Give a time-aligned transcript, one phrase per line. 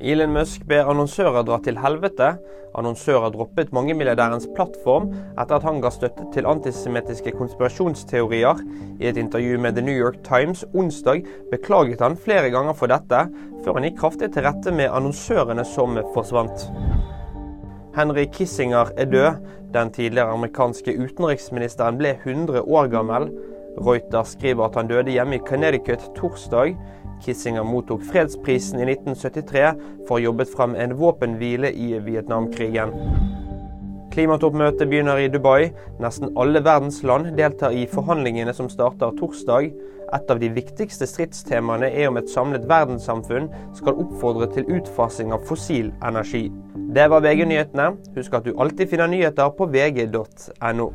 [0.00, 2.30] Elon Musk ber annonsører dra til helvete.
[2.78, 8.62] Annonsører droppet mangemilliardærens plattform etter at han ga støtte til antisemittiske konspirasjonsteorier.
[8.96, 13.26] I et intervju med The New York Times onsdag beklaget han flere ganger for dette,
[13.60, 16.64] før han gikk kraftig til rette med annonsørene som forsvant.
[17.96, 19.46] Henry Kissinger er død.
[19.74, 23.28] Den tidligere amerikanske utenriksministeren ble 100 år gammel.
[23.76, 26.72] Reuters skriver at han døde hjemme i Connecticut torsdag.
[27.24, 29.68] Kissinger mottok fredsprisen i 1973
[30.08, 32.94] for å jobbet frem en våpenhvile i Vietnamkrigen.
[34.10, 35.70] Klimatoppmøtet begynner i Dubai.
[36.02, 39.70] Nesten alle verdens land deltar i forhandlingene som starter torsdag.
[40.10, 43.46] Et av de viktigste stridstemaene er om et samlet verdenssamfunn
[43.78, 46.48] skal oppfordre til utfasing av fossil energi.
[46.90, 47.92] Det var VG-nyhetene.
[48.16, 50.90] Husk at du alltid finner nyheter på vg.no.